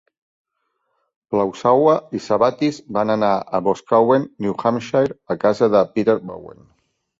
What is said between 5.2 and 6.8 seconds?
a casa de Peter Bowen.